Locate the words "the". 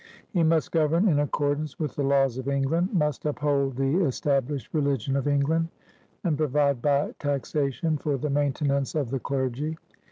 1.95-2.01, 3.75-3.83, 8.17-8.31, 9.11-9.19